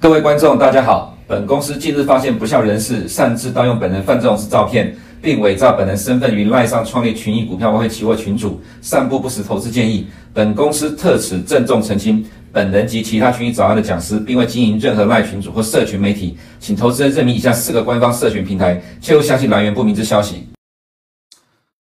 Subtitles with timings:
[0.00, 1.14] 各位观众，大家好。
[1.28, 10.06] 本公司近日发现不肖人士擅自盗用本人范仲式照片，并伪造本人身份于赖上创立群益股票外汇期货群组，散布不实投资建议。
[10.32, 20.46] 本公司特此郑重澄清，本人及其他群益早安的讲师，并未经营任何赖群组或社群媒体，请投资人认明以下四个官方社群平台，切勿相信来源不明之消息。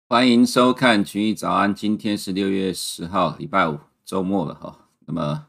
[0.10, 4.76] 欢迎收看群益早安，今天是六月十号，礼拜五，周末了哈。
[5.06, 5.47] 那么。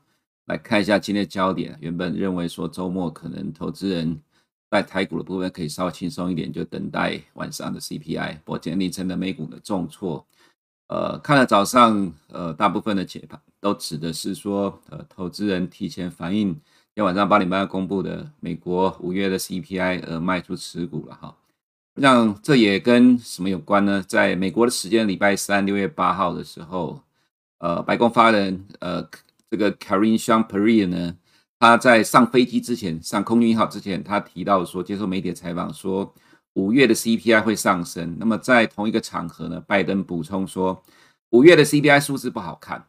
[0.49, 1.77] 来看一下今天的焦点。
[1.81, 4.19] 原本认为说周末可能投资人
[4.71, 8.39] 在台股的部分可以稍微轻松一点，就等待晚上的 CPI。
[8.45, 10.27] 不过今天凌晨的美股的重挫，
[10.89, 16.61] 呃，看了早上呃大部分的解盘都指的是说，呃，投资人提前反映今
[16.95, 21.37] 天晚上八点半要公布的美国五月的 CPI 而卖出持股了哈。
[21.95, 24.03] 我想这也跟什么有关呢？
[24.07, 27.03] 在美国的时间礼拜三六月八号的时候，
[27.59, 29.07] 呃，白宫发人呃。
[29.51, 31.17] 这个 Karine Jean-Pierre 呢，
[31.59, 36.15] 他在上飞机之前，上空军一号之前，他提到说，接受媒体采访说，
[36.55, 38.17] 五月的 CPI 会上升。
[38.19, 40.83] 那么在同一个场合呢，拜登补充说，
[41.31, 42.87] 五月的 CPI 数字不好看。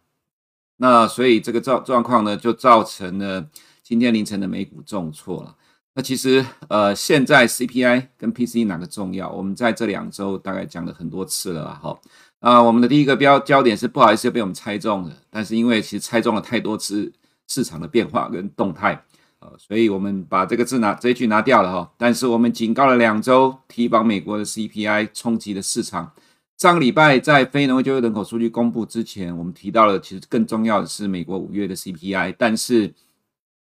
[0.77, 3.49] 那所以这个状状况呢，就造成了
[3.83, 5.55] 今天凌晨的美股重挫了。
[5.95, 9.29] 那其实呃，现在 CPI 跟 PCE 哪个重要？
[9.29, 11.99] 我们在这两周大概讲了很多次了哈。
[12.39, 17.11] 啊、我们的第一个标焦点是不好意思被我们猜中了，但是因为其实猜中了太多次
[17.47, 19.03] 市场的变化跟动态，
[19.39, 21.91] 呃，所以我们把这个字拿这一句拿掉了哈。
[21.97, 26.13] 但是我们警告了两周，提防美国的 CPI 冲击的市场。
[26.57, 32.93] 上个礼拜在非农业就业人口数据公布之前，我们提到了其实更重要的是美国五月的 CPI，但是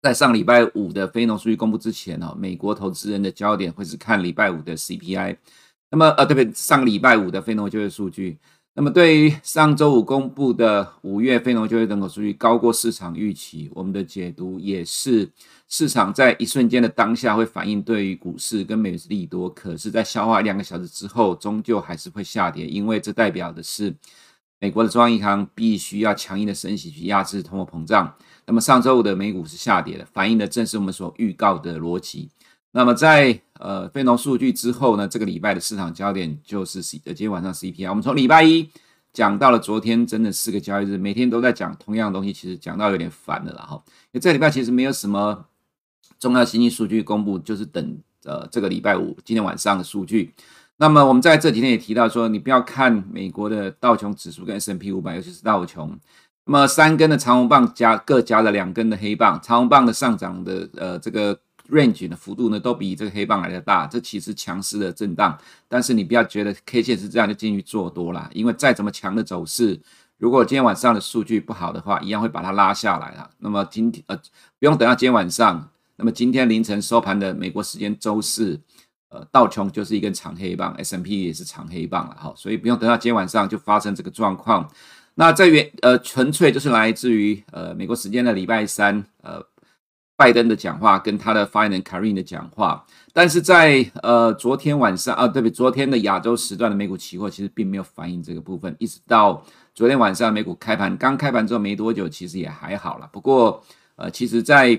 [0.01, 5.37] 在上礼拜五的非农数据公布之前哦，美国投资人的焦点会是看礼拜五的 CPI。
[5.91, 6.53] 那么，呃，对不对？
[6.53, 8.37] 上个礼拜五的非农就业数据，
[8.75, 15.27] 那么对于上周五公布的五月非农就业人口数据高过市场预期，我们的解读也是
[15.67, 23.95] 市场在一瞬间的当下会反映对于股市跟美元利多，可是，在消化两个小时之后，终究还是会下跌，因为这代表的是
[24.59, 28.13] 美国的中央银行必须要强硬的升息去压制通货膨胀。
[28.45, 32.29] 那么上周五的美股是下跌的，反映的正是我们所预告的逻辑。
[32.71, 37.89] 那么在呃非农数据之后呢，这个礼拜的市场焦点就是 C 呃今天晚上 CPI。
[37.89, 38.69] 我们从礼拜一
[39.11, 43.81] 讲到了昨天，真的四个交易日，每天都在讲同样的东西，其实讲到有点烦了啦哈。
[43.85, 45.45] 因为这礼拜其实没有什么
[46.19, 50.35] 重要经济数据公布，就是等呃这个礼拜五今天晚上的数据。
[50.77, 55.99] 那么我们在这几天也提到说，你不要看美国的道琼指数跟 S&P 500，尤其是道琼，
[56.45, 61.39] 那么三根的长红棒夹各夹了两根的黑棒，长红棒的上涨的呃这个。
[61.69, 65.37] Range 的幅度呢，都比这个黑棒来的大，这其实强势的震荡。
[65.67, 69.79] 但是你不要觉得 K 线是这样就进去做多了，因为再怎么强的走势，
[70.17, 73.29] 如果今天晚上的数据不好的话，一样会把它拉下来了。
[73.37, 74.15] 那么今天呃，
[74.59, 78.59] 不用等到今天晚上，那么今天凌晨收盘的美国时间周四，
[79.09, 84.69] 呃，道琼就是一根长黑棒，S&P 也是长黑棒了哈，所以不用等到今天晚上就发生这个状况。
[85.15, 89.45] 那在原呃纯粹就是来自于呃美国时间的礼拜三呃。
[90.19, 95.51] 拜登的讲话跟他的发言人 Karine 的讲话，但是在呃昨天晚上啊，对不对？
[95.53, 99.41] 昨天的亚洲时段的美股期货其实并没有反映这个部分，一直到
[99.73, 103.09] 昨天晚上美股开盘刚开盘之后没多久，其实也还好了。
[103.13, 103.63] 不过
[103.95, 104.75] 呃，其实在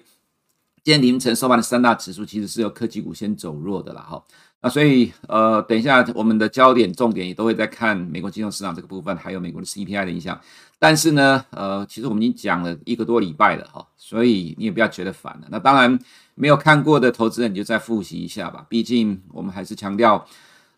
[0.82, 4.22] 今天凌晨收盘的三大指数其实是由科技股先走弱的了哈。
[4.60, 10.38] 那所以呃，等一下我们的焦点重点也都会在看美国金融市场这个部分，还有美国的 CPI 的影响。
[10.82, 15.46] 但是呢，呃，其实我们已经讲了一个多礼拜了哈，所以你也不要觉得烦了。
[15.50, 15.96] 那当然，
[16.34, 18.64] 没有看过的投资人你就再复习一下吧。
[18.66, 20.26] 毕竟我们还是强调，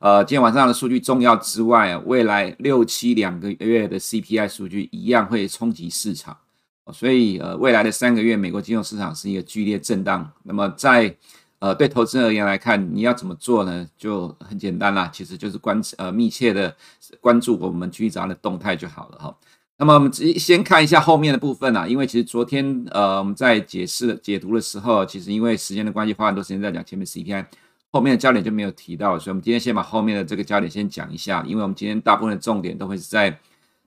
[0.01, 6.37] 呃，今天晚上的数据重要之外，未来六七两个月的 CPI 数据一样会冲击市场。
[6.93, 10.29] 所以呃，未来的三个月美国金融市场是一个剧烈震荡。
[10.43, 11.17] 那么在
[11.61, 13.87] 呃对投资人而言来看，你要怎么做呢？
[13.97, 16.75] 就很简单啦，其实就是关呃密切的
[17.21, 19.37] 关注我们居长的动态就好了哈。
[19.83, 27.45] 那么我们先看一下后面的部分啊，因为其实昨天呃我们在解释解读的时候，其实因为时间的关系，花很多时间在讲前面 CPI，
[27.91, 33.37] 后面的焦点就没有提到，所以我们今天先把后面的这个焦点先讲一下，因为我们今天大部分的重点都会是在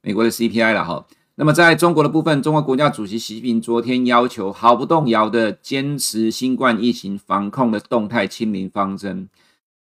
[0.02, 1.08] 美国的 CPI 了哈。
[1.36, 9.30] 那么在中国的部分，中国国家主席习近平昨天要求毫不动摇的坚持新冠疫情防控的动态清零方针，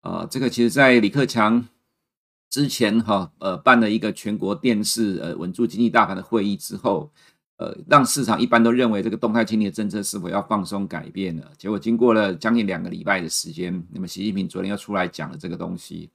[0.02, 1.66] 呃，这个其实在李克强。
[2.56, 7.12] 之前哈呃办了一个全国电视呃稳住经济大盘的会议之后，
[7.58, 11.52] 呃让市场一般都认为这个动态清零的政策是否要放松改变了。
[11.58, 16.08] 结果经过了将近两个礼拜的时间，那么习近平昨天又出来讲了这个东西。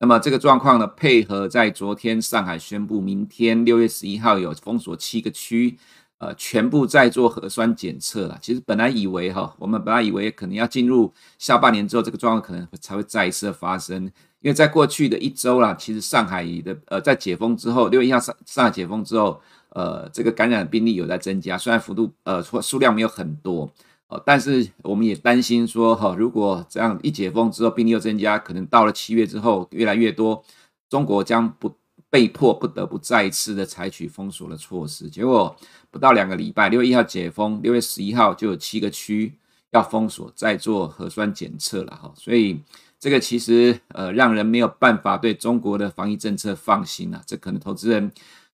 [0.00, 5.76] 那么这个状况呢，配合在昨天上海宣布明天六月十一号有封锁七个区，
[6.22, 8.38] 呃全部在做核酸检测了。
[8.40, 14.04] 其实本来以为哈，我们本来以为可能要进入下半年之后，这个状况可能才会再一次的发生。
[14.40, 19.40] 因为在过去的一周啦，其实上海的呃在解封之后，六月一号上上海解封之后，
[19.70, 23.68] 呃这个感染病例有在增加，虽然幅度呃数量没有很多。
[24.08, 30.44] 呃但是我们也担心说，哈，如果这样一解封之后，病例又增加，可能到了七月之后越来越多，
[30.90, 31.72] 中国将不
[32.12, 35.08] 被迫不得不再一次的采取封锁的措施。
[35.08, 35.56] 结果
[35.90, 39.32] 不到两个礼拜，六月一号解封，六月十一号就有七个区
[39.70, 42.12] 要封锁，再做核酸检测了，哈。
[42.14, 42.60] 所以
[43.00, 48.12] 这个其实呃让人没有办法对中国的防疫政策放心啊，这可能投资人。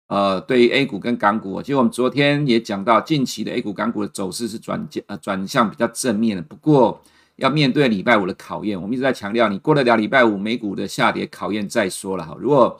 [0.07, 6.43] 呃，对于 A 股跟港股，其实我们昨天也讲到，近期的 A 股、港股的走势是转呃转向比较正面的。
[6.43, 7.01] 不过，
[7.37, 12.35] 要面对礼拜五的考验，我们一直在强调，你过得了礼拜五美股的下跌考验再说了哈。
[12.39, 12.79] 如果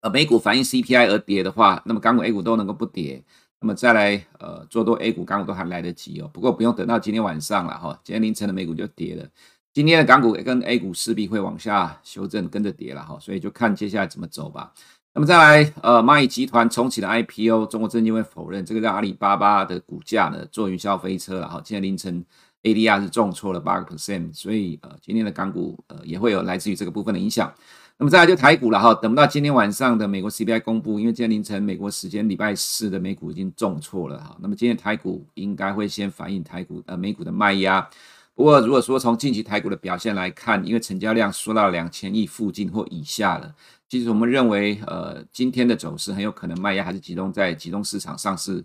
[0.00, 3.22] 呃美股反映 CPI 而跌的话，那么港股、A 股都能够不跌，
[3.60, 6.30] 那么再来呃做多 A 股、港股都还来得及哦。
[6.32, 9.26] 不过不用等到今天晚上了哈，今天凌晨的美股就跌了，
[9.72, 13.18] 今天的港股跟 A 股势必会往下修正，跟着跌了哈。
[13.20, 14.72] 所以就看接下来怎么走吧。
[15.14, 21.58] 那么再来，呃，蚂蚁集团重启的 IPO，中国证监会否认，这个让阿里巴巴的股价呢坐云霄飞车了哈。
[21.64, 22.22] 今天凌晨
[22.62, 27.50] ADR 是重挫了八个 percent，所以呃，今天的港股呃也会有来自于这个部分的影响。
[27.98, 34.36] 那么再来就台股了哈，等不到今天晚上的美国 CPI 公布，因为今天凌晨美国时间礼拜四的美股已经重挫了哈。
[34.40, 37.88] 那么今天台股应该会先反映台股呃美股的卖压。
[38.34, 43.54] 不过如果说从近期台股的表现来看，因为成交量缩到两千亿附近或以下了。
[43.88, 48.62] 其实我们认为，呃，今天的走势很有可能卖压还是集中在集中市场上市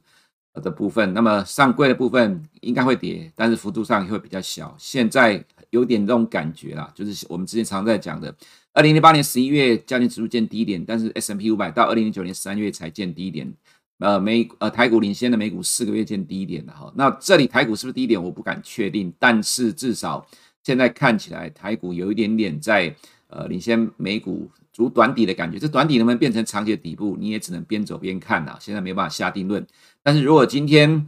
[0.55, 1.13] 的部分。
[1.13, 4.75] 那么上柜的部分应该会跌，但是幅度上也会比较小。
[4.77, 8.33] 现在有点这种感觉啦，就是我们之前常在讲的，
[8.71, 13.51] 二零零八年十一月将近指数见低点，但是 S M P 五百到二零零九年三月才见低点。
[13.99, 16.91] 呃，美呃台股领先的美股四个月见低点的哈。
[16.95, 20.25] 那这里台股是不是低点，我不敢确定，但是至少
[20.63, 22.95] 现在看起来台股有一点点在
[23.27, 24.49] 呃领先美股。
[24.73, 28.57] 筑短底的感觉，这短底能不能变成长期的底部，你也只能边走边看呐。
[28.57, 29.67] 现在没办法下定论。
[30.01, 31.05] 但是如果今天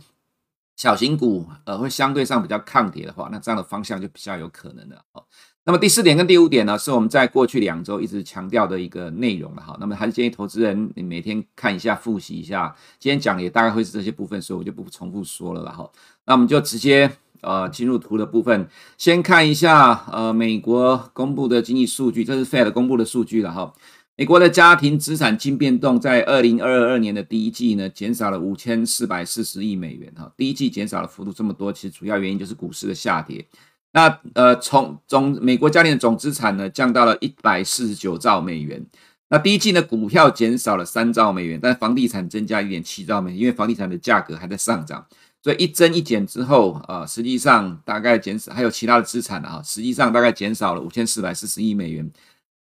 [0.75, 5.03] 小型股呃会相对上比较抗跌的话，那这样的方向就比较有可能了。
[5.11, 5.25] 好，
[5.65, 9.61] 那么第四点跟第五点呢，是我们在过去两周一直强调的一个内容了。
[9.61, 12.75] 哈，那么还是建议投资人你每天看一下，复习一下。
[12.99, 15.63] 今天讲也大概会是这些部分，所以我就不重复说了。
[15.63, 15.91] 然后，
[16.25, 17.11] 那我们就直接。
[17.45, 23.73] 呃，进入图的部分，先看一下呃，美国公布的经济数据，这是 Fed 公布的数据了哈。
[24.15, 30.31] 美国的家庭资产净变动在二零二二年的第一季呢，减少了五千四百四十亿美元哈。
[30.37, 33.43] 第一季减少了幅度这么多，其实主要原因就是股市的下跌。
[33.91, 38.85] 那呃，从总美国家庭的总资产呢，降到了一百四十九兆美元。
[39.29, 45.03] 那第一季呢，股票减少了三兆美元，但房地产增加一点七兆美元，因为房地产的价格还在上涨。
[45.41, 52.07] 所以一增一减之后，啊，实际上大概减少，还有其他的资产啊，实际上大概减少了五千四百四十亿美元。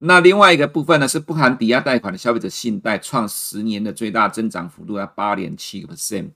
[0.04, 6.30] 那另外一个部分呢，是不含抵押贷款的消费者信贷创十年的最大增长幅度，要八点七个 percent。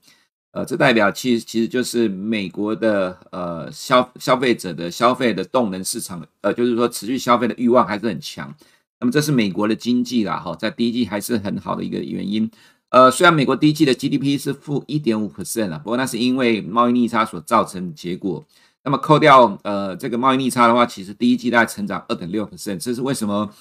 [0.51, 8.55] 呃，这代表其实其实就是美国的呃消消费者的消费的动能市场，呃，就是说持续消费的欲望还是很强。
[9.01, 12.49] 那么这是美国的经济啦，哈，在第一季还是很好的一个原因。
[12.89, 18.45] 呃，虽然美国第一季的 GDP 是负一点五 percent 啊，不过那是因为贸易逆差所造成的结果。
[18.87, 22.77] 那么扣掉呃这个贸易逆差的话，其实第一季大概成长二点六 percent。
[22.77, 23.51] 这是为什么？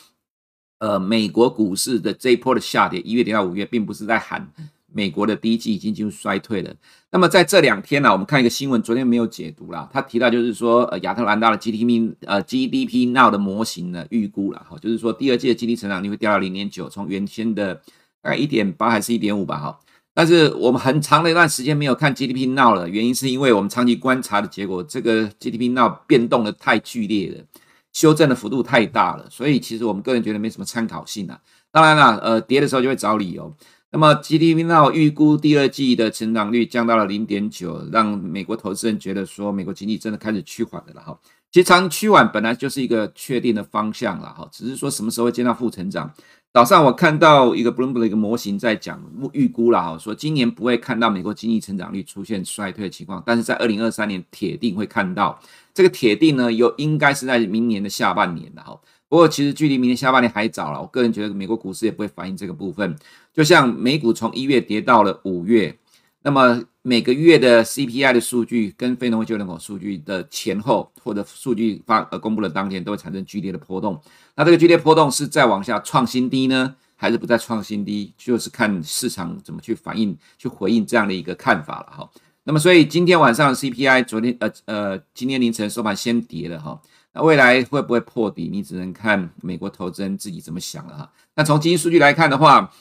[0.79, 4.49] 呃，美国股市的这一波的下跌，一月跌到五月，并不是在喊
[4.93, 6.73] 美国的第一季已经进入衰退了。
[7.11, 17.83] 那么在这两天呢、我们看一个新闻，昨天没有解读啦，他提到就是说，呃，亚特兰大的 GDP 呃 GDP Now 的模型呢预估了哈，就是说第二季的 GDP 成长率会掉到零点九，从原先的。
[18.23, 19.79] 大概一点八还是一点五吧，哈。
[20.19, 27.45] 但是我们很长的一段时间没有看 GDP Now 了，原因是因为我们长期观察的结果，这个 GDP Now 变动的太剧烈了，
[27.93, 31.39] 修正的幅度太大了，所以其实我们个人觉得没什么参考性啊。
[31.71, 33.55] 当然了，呃，跌的时候就会找理由。
[33.91, 41.19] 那么 GDP Now 预估第二季的成长率降到了零点九，让美国投资人觉得说美国经济真的开始趋缓了，哈。
[41.53, 46.11] 其实长趋缓本来就是一个确定的方向了，哈，只是说什么时候会见到负成长。
[46.57, 48.99] 早上我看到一个 Bloomberg 的一个模型在讲
[49.35, 55.39] 预估了哈，说今年不会看到美国经济成长率出现衰退的情况，但是在二零二三年铁定会看到。
[55.75, 58.75] 这个铁定呢，有应该是在明年的下半年的哈。
[59.07, 62.97] 不过其实距离明年下半年还早了，我个人觉得美国股市也不会反映这个部分。
[63.35, 65.79] 就像美股从一月跌到了五月，
[66.27, 74.03] 那么每个月的 CPI 的数据跟非农就业人口数据的前后或者数据发呃公布的当天都会产生剧烈的波动。
[74.35, 82.11] 那这个剧烈波动是再往下创新低呢，还是不再创新低，就是看市场怎么去反应、去回应这样的一个看法了哈。
[82.43, 86.83] 那么，所以今天晚上 CPI，昨天呃呃，今天凌晨收盘先跌了哈。
[87.13, 88.49] 那未来会不会破底？
[88.49, 91.13] 你只能看美国投资人自己怎么想了哈。
[91.37, 92.73] 那从经济数据来看的话，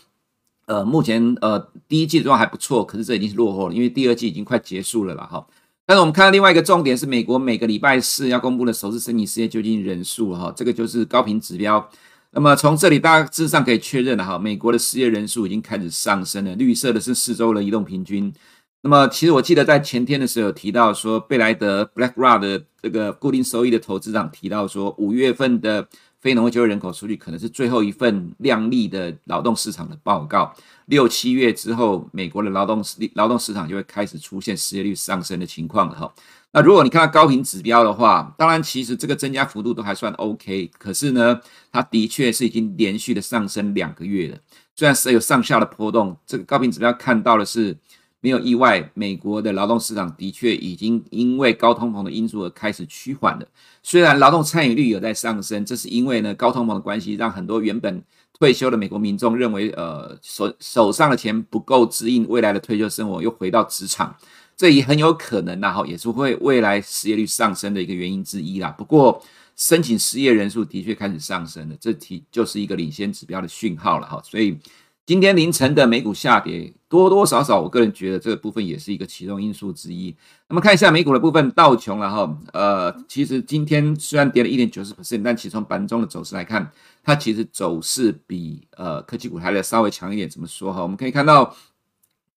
[0.65, 5.45] 呃，目前呃第一季的状况还不错，可是这已经是落后了，因为第二季已经快结束了了哈。
[5.85, 11.87] 但是我们看到另外一个重点是，美国每个礼拜四要公布的首次申请失业救济人数哈，这个就是高频指标。
[12.31, 16.55] 那么从这里大致上可以确认了哈，美国的失业人数已经开始上升了。
[16.55, 18.33] 绿色的是四周的移动平均。
[18.81, 25.87] 那么其实我记得在前天的时候有提到说，贝莱德 BlackRock 的这个固定收益的投资长提到说，五月份的
[26.25, 30.51] 非农就业人口数据可能是最后一份亮丽的劳动市场的报告。
[30.87, 36.11] 六七月之后，美国的劳动市劳动市场就会开始出现失业率上升的情况了哈。
[36.51, 41.39] 那如果你看到高频指标的话，当然其实这个增加幅度都还算 OK，可是呢，
[41.71, 44.37] 它的确是已经连续的上升两个月了。
[44.75, 47.77] 虽然是有上下的波动，这个高频指标看到的是
[48.25, 53.45] 没有意外，美国的劳动市场的确已经因为高通膨的因素而开始趋缓了。
[53.83, 58.03] 虽然劳动参与率有在上升，这是因为呢高通膨的关系，让很多原本
[58.33, 64.15] 退休的美国民众认为，呃手手上的钱不够支应未来的退休生活，又回到职场。
[64.57, 68.69] 这也很有可能呐，哈，也是会未来失业率上升的一个原因之一啦。
[68.71, 69.21] 不过，
[69.55, 74.19] 申请失业人数的确开始上升了，这题就是一个领先指标的讯号了哈。
[74.23, 74.57] 所以，
[75.05, 80.15] 今天凌晨的美股下跌，多多少少，我个人觉得这个部分也是一个其中因素之一。
[80.49, 86.71] 那么看一下美股的部分，道琼了哈，呃，其实今天虽然跌了一点九四 percent，但其实从盘中的走势来看，
[87.03, 90.27] 它其实走势比呃科技股还要稍微强一点。
[90.27, 90.81] 怎么说哈？
[90.81, 91.55] 我们可以看到。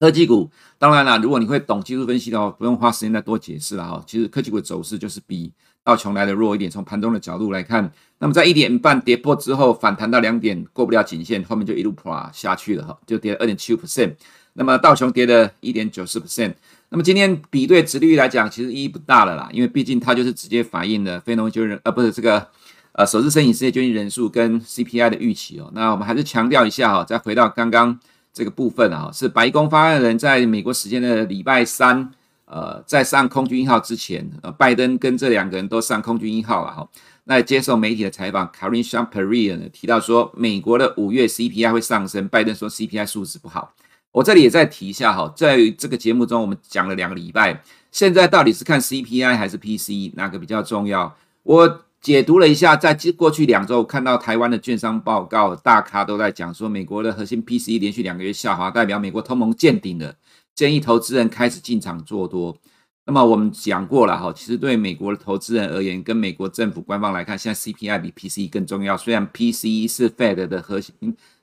[0.00, 0.48] 科技股，
[0.78, 4.00] 当然了，如果你会懂技术分析的话，不用花时间再多解释了哈。
[4.06, 5.52] 其实科技股的走势就是比
[5.88, 6.71] 道琼来的弱一点。
[6.71, 14.12] 从盘中的角度来看，那么在一点半跌破之后，反弹到两点过不了颈线，后面就一路垮下去了哈，就跌了二点七五 percent。
[14.52, 16.52] 那么道琼跌了一点九四 percent。
[16.90, 22.47] 那么今天比对殖利率来讲，其实意义不大了啦，因为毕竟它就是直接反映了非农就业人呃不是这个
[22.92, 25.71] 呃首次申请失业救济人数跟 CPI 的预期哦。
[25.75, 27.99] 那我们还是强调一下哈，再回到刚刚。
[28.30, 32.12] 这个部分啊，是白宫发言人在美国时间的礼拜三，
[32.50, 36.88] 呃，在上空军一号之前，呃，拜登跟这两个人都上空军一号了哈。
[37.24, 43.74] 那接受媒体的采访，Karine Jean-Pierre 呢提到说，美国的五月 CPI 会上升，拜登说 CPI 数字不好。
[44.12, 47.62] 我这里也再提一下哈，在这个节目中我们讲了两个礼拜，
[47.92, 51.16] 现在到底是看 CPI 还是 PCE 哪个比较重要？
[51.42, 51.82] 我。
[52.00, 60.14] 解读了一下，在过去两周看到台湾的券商报告，大咖都在讲说，美国的核心 PCE 连续两个月下滑，代表美国通膨见顶了，
[60.58, 62.58] 建议投资人开始进场做多。
[63.06, 68.96] 那么我们讲过了哈，其实对美国的投资人而言，跟美国政府官方来看，现在 CPI 比 PCE 更重要。
[68.96, 70.92] 虽然 PCE 是 Fed 的核心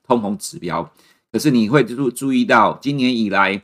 [0.05, 0.91] 通膨指标，
[1.31, 3.61] 可是你会注注意到，今年以来，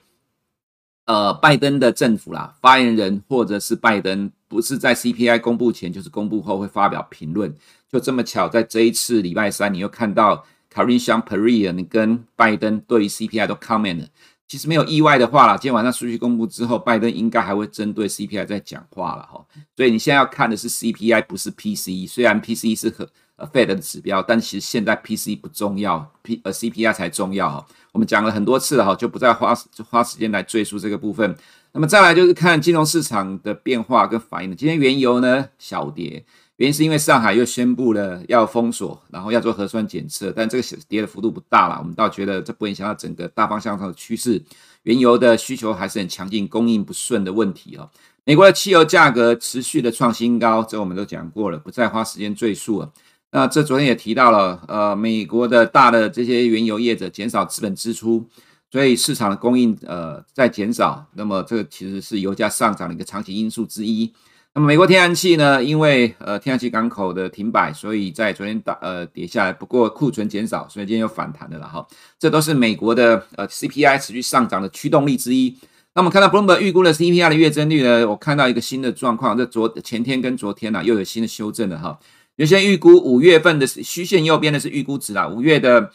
[1.06, 4.32] 呃，拜登的政府啦，发言人或者是拜登。
[4.48, 7.54] 不是在 CPI 公布前，就是公布后会发表评论。
[7.92, 14.08] 就这么巧，在这一次礼拜三，你又看到 Karine Jean-Pierre 你跟拜登对于 CPI 都 comment 了。
[14.52, 19.42] 其实没有意外的话啦，今天晚上数据公布之后，拜登应该还会针对 CPI 在讲话了哈。
[19.78, 22.06] 所以你现在要看的是 CPI，不是 PCE。
[22.06, 27.66] 虽然 PCE 是和呃 Fed 的指标，但其实现在 PCE 不重要，P 呃 CPI 才重要哈。
[27.94, 31.34] 我们讲了很多次了哈，就不再花就花时间来赘述这个部分。
[31.72, 34.54] 那么再来就是看金融市场的变化跟反应。
[34.54, 36.26] 今天原油呢小跌，
[36.62, 41.78] 原因是因为上海又宣布了要封锁，然后要做核酸检测，但这个跌的幅度不大了。
[41.80, 44.40] 我们倒觉得这不影响到整个大方向上的趋势。
[44.84, 47.90] 原油的需求还是很强劲，供应不顺的问题哦。
[48.26, 52.92] 美国的汽油价格持续的创新高，这我们都讲过了，不再花时间赘述了。
[53.32, 58.24] 那这昨天也提到了，呃，美国的大的这些原油业者减少资本支出。
[58.70, 64.14] 所以市场的供应呃在减少，那么这个其实是油价上涨的一个长期因素之一。
[64.54, 69.54] 那么美国天然气呢，因为呃天然气港口的停摆，所以在昨天打呃跌下来。
[69.54, 71.88] 不过库存减少，所以今天又反弹的了哈。
[72.20, 75.56] 这都是美国的呃 CPI 持续上涨的驱动力之一。
[75.94, 81.98] 那么看到 Bloomberg 预估的 CPI 的月增率呢，我看到一个新的状况，这昨前天跟昨天呢、啊、又有新的修正了哈。
[82.36, 85.92] 原先预估五月份的虚线右边的是预估值啦，五月的。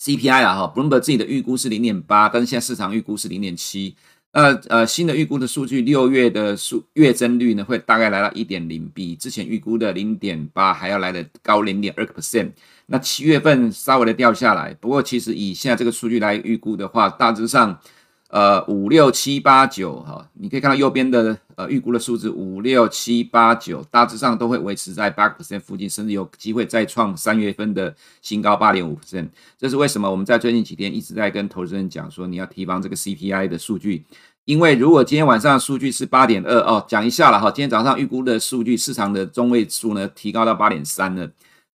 [0.00, 3.96] CPI 啊，哈，Bloomberg 自己的预估是零点八，但是现在市场预估是零点七。
[4.32, 12.50] 那呃，新的预估的数据，六月的数月增率呢，会大概来到一点零，比之前预估的零点八还要来的高零点二个 percent。
[12.86, 17.80] 那七月份稍微的掉下来，不过其实以现在这个数据来预估的话，大致上，
[18.28, 29.28] 呃五六七八九哈，你可以看到右边的呃预估的数字五六七八九，大致上都会维持在八个 percent 附近，甚至有机会再创三月份的新高八点五 percent。
[29.56, 30.10] 这是为什么？
[30.10, 34.04] 我们在最近几天一直在跟投资人讲说，你要提防这个 CPI 的数据。
[34.44, 41.30] 因为如果今天晚上数据是八点二哦，讲一下了哈，今天早上预估的数据市场的中位数呢提高到八点三了。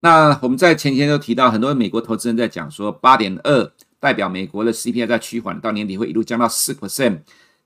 [0.03, 7.21] 那我们在前几天都提到，很多美国投资人在讲说，八点二代表美国的 CPI 在趋缓，到年底会一路降到四 percent。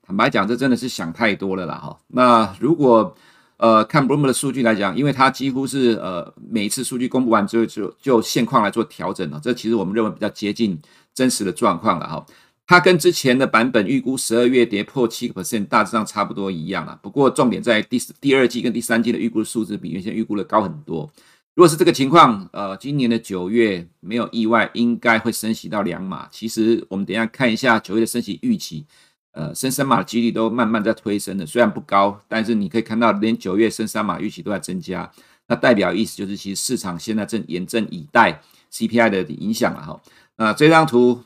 [0.07, 1.99] 坦白讲，这真的是想太多了啦哈。
[2.09, 3.17] 那如果
[3.57, 10.79] 呃看 Bloomberg 的数据来讲，因为它几乎是呃每一次数据公布完之后就就现况来做调整了，这其实我们认为比较接近
[11.15, 12.27] 真实的状况了哈。
[12.67, 16.99] 它跟之前的版本预估十二月跌破七个 percent，大致上差不多一样了。
[17.03, 21.11] 不过重点在第第二季跟第三季的预估的数字比原先预估的高很多。
[21.55, 26.29] 如果是这个情况，呃，今年的九月没有意外，应该会升息到两码。
[26.31, 28.85] 其实我们等一下看一下九月的升息预期，
[29.31, 35.09] 呃，升三码的几率都慢慢在推升了，虽然不高，但是你可以看到连九月升三码预期都在增加，
[35.47, 38.43] 那代表意思就是其实市场现在正严阵以待
[38.73, 40.03] CPI 的影响了哈。
[40.37, 41.23] 那这张图。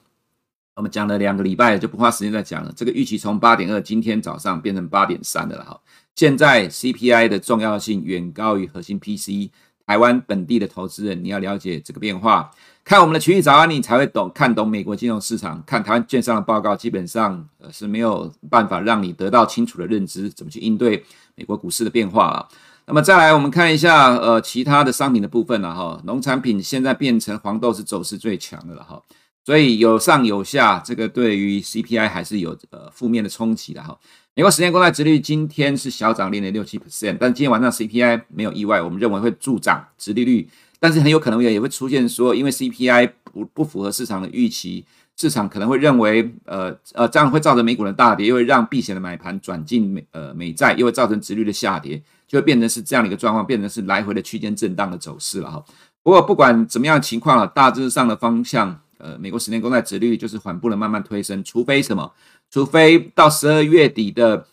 [0.75, 2.73] 我们讲了两个礼拜，就不花时间再讲了。
[2.77, 5.81] 这个预期从八点二，今天早上变成八点三的了哈。
[6.15, 9.51] 现在 CPI 的重要性远高于核心 PC。
[9.89, 12.51] 台湾本地的投资人，你要了解这个变化，
[12.85, 15.63] 看我们的群益早安，你才会懂，看懂美国金融市场。
[15.65, 21.03] 看台湾券商的报告，基本上呃是没有办法让你得到清楚的认知，怎么去应对
[21.37, 22.47] 美国股市的变化啊。
[22.85, 25.99] 那么再来，我们看一下呃其他的商品的部分了哈。
[26.05, 29.03] 农产品现在变成黄豆是走势最强的了哈。
[29.47, 33.99] 所以有上有下，这个对于 CPI 还是有呃负面的冲击的哈。
[34.35, 44.85] 美国十年公债殖率今天是小涨零点六七 percent，但今天晚上 CPI 没有意外，我们认为会助涨殖利率，但是很有可能也也会出现说，因为 CPI 不不符合市场的预期，
[45.17, 55.65] 市场可能会认为呃呃这样会造成美股的大跌，又会让避险的买盘转进美呃美债，又会造成殖率的下跌，就会变成是这样的一个状况，变成是来回的区间震荡的走势了哈。
[56.05, 58.81] 不过不管怎么样情况了，大致上的方向。
[58.99, 62.13] 呃，美国十年公债殖率就是缓步的慢慢推升，除非什么？
[62.51, 64.47] 除非到十二月底的，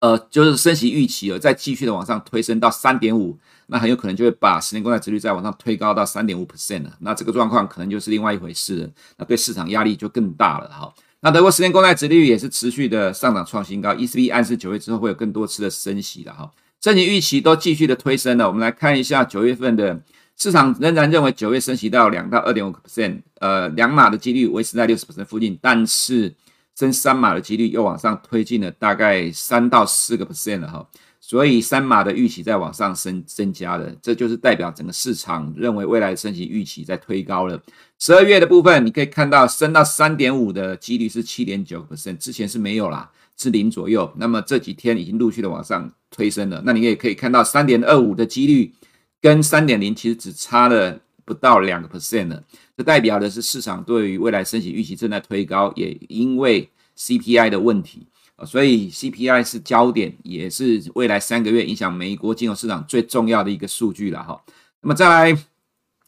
[0.00, 6.92] 呃，就是升息预期了，再继续的往上推升到三点五，那很有可能就会把十年公债殖率再往上推高到三点五 percent 了。
[7.00, 10.92] 那这个状况可能就是另外一回事了，那对市场压力就更大了哈。
[11.20, 16.50] 那德国十年公债殖率也是持续的上涨创新高，ECB 暗示九月之后会有更多次的升息的哈，
[16.82, 18.48] 升息预期都继续的推升了。
[18.48, 20.02] 我们来看一下九月份的。
[20.36, 26.34] 市场仍然认为九月升息到两到二点五个 percent，呃，两码的几率维持在六十 percent 附近，但是
[26.76, 30.84] 升三码的几率又往上推进了大概三到四个 percent 了哈，
[31.20, 37.62] 所以三码的预期在往上升增加了，这就是代表整个市场认为未来升息预期在推高了。
[38.00, 48.72] 十二月的部分你可以看到升到三点五的几率是七点九个 percent，之前是没有啦，是零左右，那么这几天已经陆续的往上推升了，那你也可以看到三点二五的几率。
[49.22, 52.42] 跟三点零其实只差了不到两个 percent 了，
[52.76, 64.42] 这代表的是市场对于未来升息预期正在推高，也因为 CPI 的问题啊，所以 CPI 是焦点，也是未来三个月影响美国金融市场最重要的一个数据了哈。
[64.80, 65.38] 那么再来，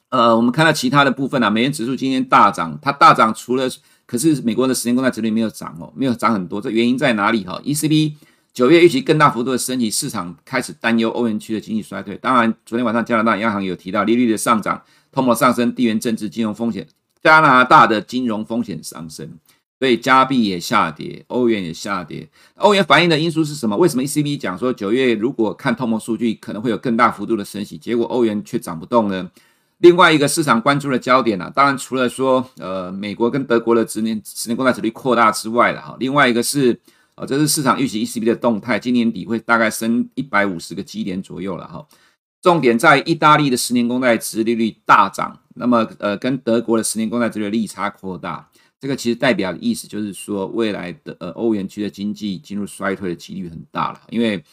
[0.08, 3.70] 呃，我们看到其他的部分啊，美元指数今天大涨，它大涨除了，
[4.06, 8.14] 可是美国的十年公债殖利率没有涨哦，没有涨很多，这原因在哪里哈？ECB。
[8.54, 12.16] 九月预期更大幅度的升息，市场开始担忧欧元区的经济衰退。
[12.18, 16.86] 当然，昨天晚上加拿大央行有提到利率的上涨、通膨上升、地缘政治、金融风险，
[17.20, 19.28] 加拿大的金融风险上升，
[19.80, 22.28] 所以加币也下跌，欧元也下跌。
[22.54, 23.76] 欧元反映的因素是什么？
[23.76, 29.28] 为什么 ECB 讲说九月如果看通膨数据可能会有更大幅度的升息，结果欧元却涨不动呢？
[29.78, 36.78] 另外一个市场关注的焦点啊，当然除了说呃美国跟德国的十年十年公债殖利率扩大之外了哈，另外一个是。
[37.14, 41.86] 啊，这是市场预期 ECB 的动态，今年底会大概升一百五十个基点左右了哈。
[42.42, 54.44] 重点在意大利的十年公债殖利率大涨，那么呃跟德国的十年公债殖利率利差扩大，这个其实代表的意思就是说，未来的呃欧元区的经济进入衰退的几率很大了，因为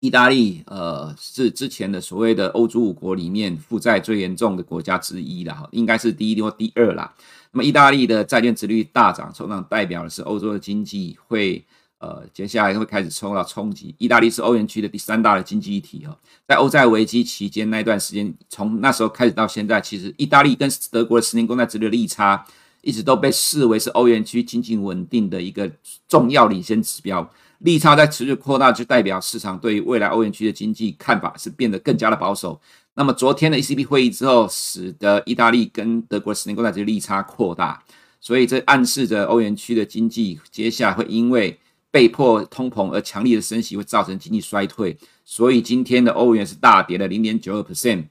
[0.00, 7.12] 意大利呃是之前的所谓的欧洲五国里面负债最严重的国家之一了哈，应该是第一或第二啦。
[7.52, 11.64] 那么，意大利的债券殖率大涨，通常代表的是欧洲的经济会，
[11.98, 13.94] 呃，接下来会开始受到冲击。
[13.98, 22.46] 意大利是欧元区的第三大的经济体哈，在欧债危机期间那段时间，从那时候开始到现在，其实意大利跟德国的十年公债殖率利差
[22.82, 25.70] 一直都被视为是欧元区经济稳定的一个
[26.08, 27.28] 重要领先指标。
[27.60, 32.58] 利差在持续扩大，就代表市场对于未来欧元区的经济看法是变得更加的保守。
[32.94, 37.82] 那么昨天的 ECB 会议之后，使得意大利跟德国的十年公债殖利率利差扩大，
[38.18, 41.58] 所以这暗示着欧元区的经济接下来会因为
[41.90, 44.96] 被迫通膨而强力的升息，会造成经济衰退。
[45.24, 48.04] 所以今天的欧元是大跌了零点九二 percent，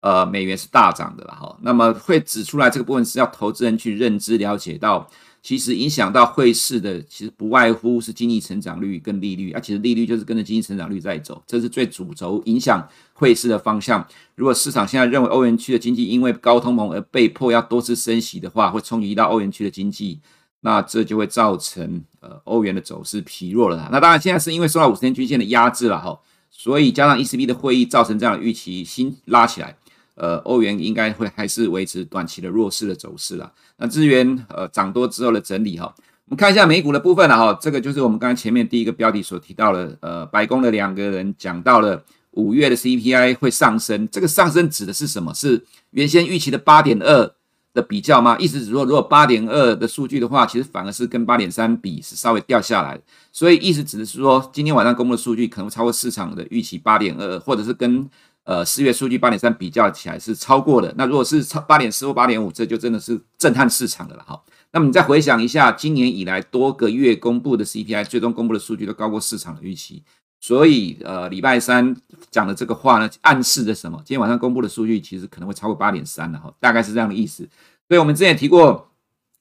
[0.00, 1.56] 呃，美元是大涨的了哈。
[1.60, 5.06] 那么会指出来这个部分是要投资人去认知了解到。
[5.46, 9.60] 其实影响到汇市的，其实不外乎是经济成长率跟利率啊。
[9.60, 14.04] 其实利率就是跟着经济成长率在走，这是最主轴影响汇市的方向。
[14.34, 20.18] 如果市场现在认为欧元区的经济因为高通膨而被迫要多次升息的话，会冲击到欧元区的经济，
[20.62, 23.88] 那这就会造成呃欧元的走势疲弱了。
[23.92, 26.18] 那当然现在是因为受到五十天均线的压制了哈，
[26.50, 29.76] 所以加上 ECB 的会议造成这样的预期新拉起来。
[30.16, 33.52] 呃，欧元应该会还是维持短期的弱势的走势了。
[33.76, 37.58] 那资源呃涨多之后的整理哈，我们看一下美股的部分了哈。
[37.60, 45.34] 这个就是我们刚才前面第一个标题所提到的，呃，白宫的两个人讲到了五月的 CPI 会上升，这个上升指的是什么？
[45.34, 47.30] 是原先预期的八点二
[47.74, 48.38] 的比较吗？
[48.38, 52.98] 意思是说，如果八点二的数据的话，其实反而是跟八点三比是稍微掉下来。
[53.30, 58.08] 所以意思指的是说，今天晚上公布的数据可能超过市场的预期八点二，或者是跟。
[58.46, 60.94] 呃，四月数据八点三比较起来是超过的。
[60.96, 64.40] 那如果是超八点四或八点五，这就真的是震撼市场的了哈。
[64.70, 70.04] 那么你再回想一下，今年以来多个月公布的 CPI，最终公布的数据都高过市场的预期。
[70.38, 71.96] 所以呃，礼拜三
[72.30, 73.98] 讲的这个话呢，暗示着什么？
[74.04, 77.48] 今天晚上公布的数据其实可能会超过八点三了哈，大概是这样的意思。
[77.88, 78.88] 所以我们之前也提过，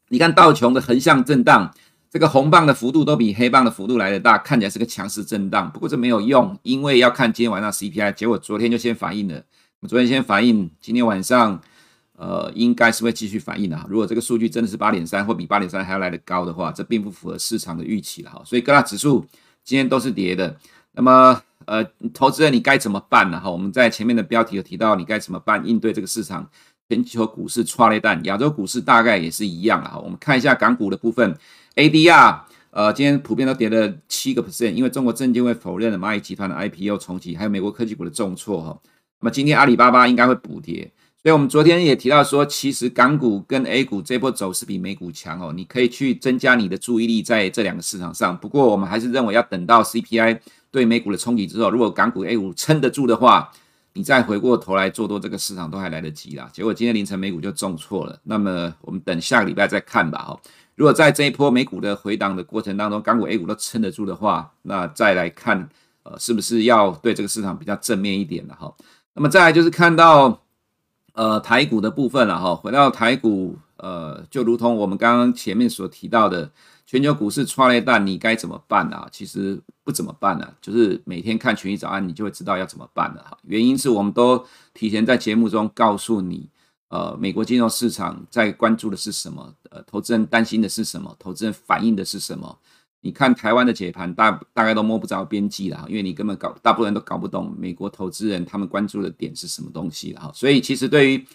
[0.09, 1.71] 你看道琼的横向震荡。
[2.15, 5.69] 这个红棒的幅度都比黑棒的幅度来得大，看起来是个强势震荡。
[5.69, 8.13] 不过这没有用，因为要看今天晚上 CPI。
[8.13, 9.43] 结果昨天就先反应了，
[9.85, 11.59] 昨天先反应，今天晚上
[12.15, 13.85] 呃应该是会继续反应的。
[13.89, 18.41] 如果这个数据真的是八点三或比八点三还要来得高的话，这并不符合市场的预期了哈。
[18.45, 19.25] 所以各大指数
[19.65, 20.55] 今天都是跌的。
[20.93, 23.37] 那么呃，投资人你该怎么办呢？
[23.41, 26.49] 哈，我们在前面的标题有提到，你该怎么办应对这个市场？
[26.87, 29.97] 全球股市剉咧等，亚洲股市大概也是一样了哈。
[29.97, 31.35] 我们看一下港股的部分。
[31.75, 38.79] ADR，呃，今天普遍都跌了七个 percent，因为中国证监会否认了蚂蚁集团的 IPO 重启，还有美国科技股的重挫哈。
[39.19, 40.91] 那么今天阿里巴巴应该会补跌，
[41.23, 48.37] 所以我们昨天也提到说，其实港股跟 A 股这波走势比美股强哦，你可以去增加你的注意力在这两个市场上。
[48.37, 53.51] 不过我们还是认为要等到 CPI 对美股的冲击之后，如果港股 A 股撑得住的话，
[53.97, 56.49] 你再回过头来做多这个市场都还来得及啦。
[56.51, 60.39] 结果今天凌晨美股就重挫了，那么我们等下个礼拜再看吧哈。
[60.75, 65.69] 如果在这一波美股的回档的过程当中，港股 A 股都撑得住的话，那再来看，
[66.03, 68.75] 呃，是不是要对这个市场比较正面一点了哈？
[69.13, 70.41] 那么再来就是看到，
[71.13, 72.53] 呃，台股的部分了哈。
[72.53, 76.49] 回到台股，呃，就如同我们刚刚前面所提到的，
[76.87, 79.07] 全球股市剉咧等，你该怎么办啊？
[79.11, 83.37] 其实不怎么办呢，就是每天看群益早安，你就会知道要怎么办了哈。
[83.43, 84.43] 原因是我们都
[84.73, 86.49] 提前在节目中告诉你。
[86.89, 89.53] 呃，美国金融市场在关注的是什么？
[89.69, 91.13] 呃，投资人担心的是什么？
[91.19, 92.57] 投资人反映的是什么？
[93.01, 100.31] 你看台湾的解盘大大概都摸不着边际了，因为你根本搞大部分人都搞不懂美国投资人他们关注的点是什么东西了哈。
[100.33, 101.25] 所以其实对于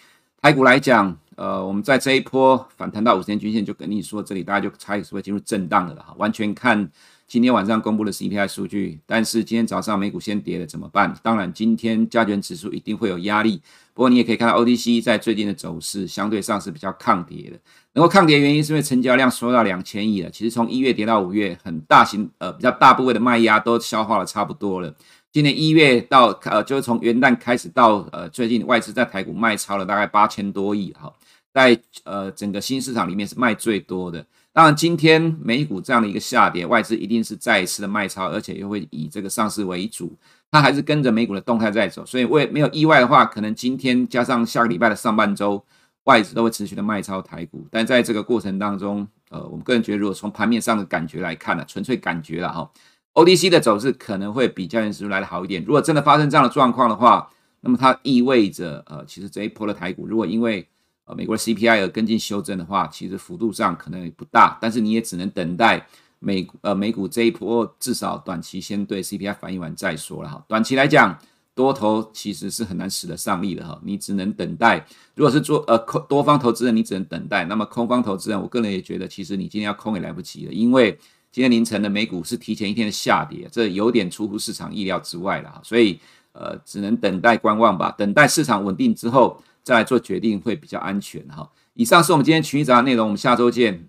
[0.41, 6.87] 台股来讲，呃，我们在这一波反弹到五十天均线，就跟你说这里大家就猜是会进入震荡的了哈，完全看。
[7.27, 11.11] 今天晚上公布的 CPI 数据，但是今天早上美股先跌了，怎么办？
[11.23, 13.59] 当然，今天加权指数一定会有压力。
[13.93, 17.57] 不过你也可以看到 OTC 在最近的走势相对上是比较抗跌的。
[17.93, 20.29] 能够抗跌原因是因为成交量缩到两千亿了。
[20.29, 24.93] 其实从一月跌到五月，很大型呃比较大部位的卖压都消化了差不多了。
[25.31, 31.11] 今年一月到呃就是从元旦开始到呃最近外资在台股卖超了大概八千多亿哈，
[31.53, 34.25] 在呃整个新市场里面是卖最多的。
[34.53, 40.13] 当然，今天美股这样的一个下跌，外资一定是再一次的卖超，而且又会以这个上市为主，
[40.51, 45.63] 它还是跟着美股的动态在走，所以我也没有意外的话，可能今天加上下个礼拜的上半周，
[46.03, 47.65] 外资都会持续的卖超台股。
[47.71, 52.69] 但在这个过程当中，呃，我们个人觉得，如果从盘面上的感觉来看呢，纯粹感觉了哈
[53.13, 55.63] O D C 的走势可能会比交易指数来的好一点。
[55.65, 60.67] 如果真的发生这样的状况的话，那么它意味着，呃，其实这一波的台股，如果因为
[61.05, 65.85] 呃，美国的 CPI 而跟进修正的话，其实幅度上可能也不大，但是你也只能等待
[66.19, 70.45] 美呃美股这一波至少短期先对 CPI 反应完再说了哈。
[70.47, 71.17] 短期来讲，
[71.53, 74.85] 多头其实是很难使得上力的哈，你只能等待。
[75.15, 77.43] 如果是做呃空多方投资人，你只能等待。
[77.45, 80.97] 那么空方投资人，我个人也觉得，其实你今天要空也来不及了，因为
[81.31, 85.61] 今天凌晨的美股是提前一天的下跌，这有点出乎市场意料之外了哈。
[85.63, 85.99] 所以
[86.33, 89.41] 呃，只能等待观望吧，等待市场稳定之后。
[89.63, 91.47] 再来做决定会比较安全哈。
[91.75, 93.87] 以上是我们今天群益早的内容，我们下周见。